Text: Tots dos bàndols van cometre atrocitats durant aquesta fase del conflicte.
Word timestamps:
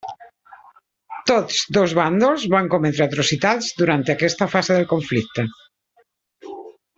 Tots 1.31 1.59
dos 1.77 1.93
bàndols 1.99 2.45
van 2.53 2.69
cometre 2.75 3.05
atrocitats 3.07 3.69
durant 3.83 4.07
aquesta 4.15 4.49
fase 4.55 4.79
del 4.79 4.89
conflicte. 4.97 5.47